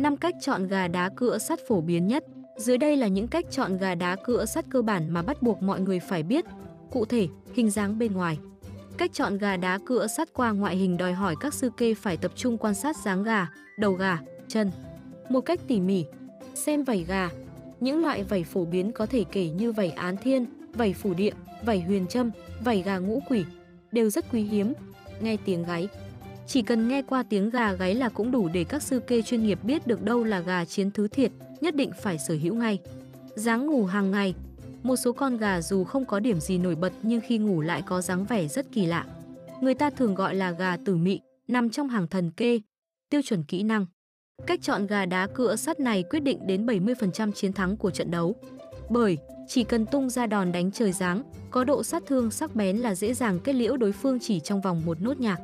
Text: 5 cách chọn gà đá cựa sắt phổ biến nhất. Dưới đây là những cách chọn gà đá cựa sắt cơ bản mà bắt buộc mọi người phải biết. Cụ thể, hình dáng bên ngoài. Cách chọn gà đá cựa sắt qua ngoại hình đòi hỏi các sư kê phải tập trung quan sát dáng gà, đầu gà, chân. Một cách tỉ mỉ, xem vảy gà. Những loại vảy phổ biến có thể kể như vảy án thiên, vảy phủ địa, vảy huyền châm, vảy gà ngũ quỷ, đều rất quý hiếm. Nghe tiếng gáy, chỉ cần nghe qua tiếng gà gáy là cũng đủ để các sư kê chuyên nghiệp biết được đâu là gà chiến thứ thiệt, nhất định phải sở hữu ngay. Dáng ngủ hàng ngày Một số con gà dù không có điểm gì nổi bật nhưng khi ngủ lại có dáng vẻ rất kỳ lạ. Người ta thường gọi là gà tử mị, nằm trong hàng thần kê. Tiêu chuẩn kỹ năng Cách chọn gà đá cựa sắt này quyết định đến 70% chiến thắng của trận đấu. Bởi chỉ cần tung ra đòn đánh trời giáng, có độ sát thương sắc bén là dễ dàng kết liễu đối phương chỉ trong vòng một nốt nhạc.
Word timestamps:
5 0.00 0.16
cách 0.16 0.34
chọn 0.40 0.68
gà 0.68 0.88
đá 0.88 1.08
cựa 1.16 1.38
sắt 1.38 1.58
phổ 1.68 1.80
biến 1.80 2.06
nhất. 2.06 2.24
Dưới 2.56 2.78
đây 2.78 2.96
là 2.96 3.06
những 3.06 3.28
cách 3.28 3.44
chọn 3.50 3.78
gà 3.78 3.94
đá 3.94 4.16
cựa 4.24 4.44
sắt 4.44 4.64
cơ 4.70 4.82
bản 4.82 5.10
mà 5.10 5.22
bắt 5.22 5.42
buộc 5.42 5.62
mọi 5.62 5.80
người 5.80 6.00
phải 6.00 6.22
biết. 6.22 6.44
Cụ 6.90 7.04
thể, 7.04 7.28
hình 7.54 7.70
dáng 7.70 7.98
bên 7.98 8.12
ngoài. 8.12 8.38
Cách 8.96 9.10
chọn 9.12 9.38
gà 9.38 9.56
đá 9.56 9.78
cựa 9.86 10.06
sắt 10.06 10.28
qua 10.32 10.52
ngoại 10.52 10.76
hình 10.76 10.96
đòi 10.96 11.12
hỏi 11.12 11.34
các 11.40 11.54
sư 11.54 11.70
kê 11.76 11.94
phải 11.94 12.16
tập 12.16 12.32
trung 12.34 12.58
quan 12.58 12.74
sát 12.74 12.96
dáng 12.96 13.22
gà, 13.22 13.48
đầu 13.78 13.92
gà, 13.92 14.18
chân. 14.48 14.70
Một 15.28 15.40
cách 15.40 15.60
tỉ 15.68 15.80
mỉ, 15.80 16.04
xem 16.54 16.84
vảy 16.84 17.04
gà. 17.08 17.28
Những 17.80 18.02
loại 18.02 18.24
vảy 18.24 18.44
phổ 18.44 18.64
biến 18.64 18.92
có 18.92 19.06
thể 19.06 19.24
kể 19.32 19.48
như 19.48 19.72
vảy 19.72 19.90
án 19.90 20.16
thiên, 20.16 20.46
vảy 20.72 20.92
phủ 20.92 21.14
địa, 21.14 21.32
vảy 21.64 21.80
huyền 21.80 22.06
châm, 22.06 22.30
vảy 22.64 22.82
gà 22.82 22.98
ngũ 22.98 23.22
quỷ, 23.28 23.44
đều 23.92 24.10
rất 24.10 24.24
quý 24.32 24.42
hiếm. 24.42 24.72
Nghe 25.20 25.36
tiếng 25.44 25.64
gáy, 25.64 25.88
chỉ 26.50 26.62
cần 26.62 26.88
nghe 26.88 27.02
qua 27.02 27.22
tiếng 27.22 27.50
gà 27.50 27.72
gáy 27.72 27.94
là 27.94 28.08
cũng 28.08 28.30
đủ 28.30 28.48
để 28.48 28.64
các 28.64 28.82
sư 28.82 29.00
kê 29.00 29.22
chuyên 29.22 29.42
nghiệp 29.42 29.58
biết 29.62 29.86
được 29.86 30.02
đâu 30.02 30.24
là 30.24 30.40
gà 30.40 30.64
chiến 30.64 30.90
thứ 30.90 31.08
thiệt, 31.08 31.32
nhất 31.60 31.74
định 31.74 31.90
phải 32.02 32.18
sở 32.18 32.34
hữu 32.42 32.54
ngay. 32.54 32.78
Dáng 33.34 33.66
ngủ 33.66 33.84
hàng 33.84 34.10
ngày 34.10 34.34
Một 34.82 34.96
số 34.96 35.12
con 35.12 35.36
gà 35.36 35.60
dù 35.60 35.84
không 35.84 36.04
có 36.04 36.20
điểm 36.20 36.40
gì 36.40 36.58
nổi 36.58 36.74
bật 36.74 36.92
nhưng 37.02 37.20
khi 37.20 37.38
ngủ 37.38 37.60
lại 37.60 37.82
có 37.86 38.00
dáng 38.00 38.24
vẻ 38.24 38.48
rất 38.48 38.66
kỳ 38.72 38.86
lạ. 38.86 39.06
Người 39.60 39.74
ta 39.74 39.90
thường 39.90 40.14
gọi 40.14 40.34
là 40.34 40.50
gà 40.50 40.76
tử 40.76 40.96
mị, 40.96 41.20
nằm 41.48 41.70
trong 41.70 41.88
hàng 41.88 42.06
thần 42.06 42.30
kê. 42.30 42.60
Tiêu 43.10 43.20
chuẩn 43.24 43.42
kỹ 43.42 43.62
năng 43.62 43.86
Cách 44.46 44.62
chọn 44.62 44.86
gà 44.86 45.06
đá 45.06 45.26
cựa 45.26 45.56
sắt 45.56 45.80
này 45.80 46.02
quyết 46.02 46.20
định 46.20 46.46
đến 46.46 46.66
70% 46.66 47.32
chiến 47.32 47.52
thắng 47.52 47.76
của 47.76 47.90
trận 47.90 48.10
đấu. 48.10 48.34
Bởi 48.88 49.18
chỉ 49.48 49.64
cần 49.64 49.86
tung 49.86 50.10
ra 50.10 50.26
đòn 50.26 50.52
đánh 50.52 50.70
trời 50.72 50.92
giáng, 50.92 51.22
có 51.50 51.64
độ 51.64 51.82
sát 51.82 52.02
thương 52.06 52.30
sắc 52.30 52.56
bén 52.56 52.76
là 52.76 52.94
dễ 52.94 53.14
dàng 53.14 53.38
kết 53.44 53.52
liễu 53.52 53.76
đối 53.76 53.92
phương 53.92 54.18
chỉ 54.20 54.40
trong 54.40 54.60
vòng 54.60 54.82
một 54.84 55.00
nốt 55.00 55.20
nhạc. 55.20 55.40